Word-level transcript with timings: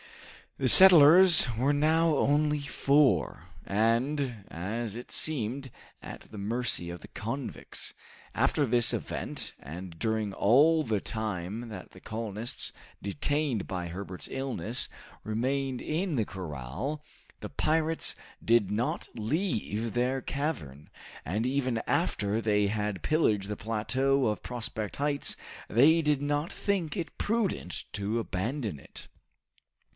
The 0.57 0.67
settlers 0.67 1.47
were 1.57 1.73
now 1.73 2.15
only 2.17 2.59
four, 2.61 3.45
and, 3.65 4.45
as 4.49 4.95
it 4.95 5.11
seemed, 5.11 5.69
at 6.01 6.21
the 6.21 6.37
mercy 6.39 6.89
of 6.89 7.01
the 7.01 7.07
convicts. 7.07 7.93
After 8.35 8.65
this 8.65 8.93
event, 8.93 9.53
and 9.59 9.97
during 9.97 10.33
all 10.33 10.83
the 10.83 10.99
time 10.99 11.69
that 11.69 11.91
the 11.91 11.99
colonists, 11.99 12.73
detained 13.01 13.67
by 13.67 13.87
Herbert's 13.87 14.27
illness, 14.31 14.89
remained 15.23 15.81
in 15.81 16.15
the 16.15 16.25
corral, 16.25 17.03
the 17.39 17.49
pirates 17.49 18.15
did 18.43 18.71
not 18.71 19.07
leave 19.15 19.93
their 19.93 20.19
cavern, 20.21 20.89
and 21.23 21.45
even 21.45 21.81
after 21.87 22.41
they 22.41 22.67
had 22.67 23.03
pillaged 23.03 23.49
the 23.49 23.55
plateau 23.57 24.27
of 24.27 24.43
Prospect 24.43 24.95
Heights, 24.97 25.37
they 25.69 26.01
did 26.01 26.21
not 26.21 26.51
think 26.51 26.97
it 26.97 27.17
prudent 27.19 27.85
to 27.93 28.19
abandon 28.19 28.79
it. 28.79 29.07